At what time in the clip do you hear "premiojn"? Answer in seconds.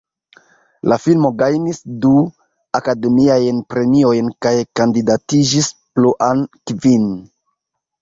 3.75-4.35